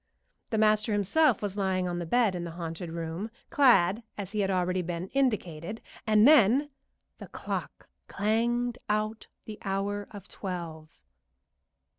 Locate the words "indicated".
5.09-5.79